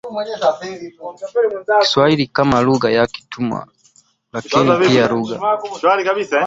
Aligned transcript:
Kiswahili 1.79 2.27
kama 2.27 2.61
lugha 2.61 2.91
ya 2.91 3.07
kitumwa 3.07 3.67
lakini 4.33 4.87
pia 4.87 5.07
lugha 5.07 5.41